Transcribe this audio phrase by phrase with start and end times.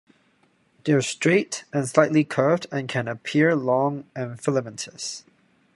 [0.83, 5.25] They are straight or slightly curved and can appear long and filamentous.